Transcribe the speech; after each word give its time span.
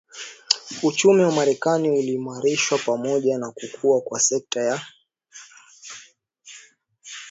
uchumi 0.83 1.23
wa 1.23 1.31
Marekani 1.31 1.89
uliimarishwa 1.89 2.77
pamoja 2.77 3.37
na 3.37 3.51
kukua 3.51 4.01
kwa 4.01 4.19
sekta 4.19 4.61
ya 4.61 4.85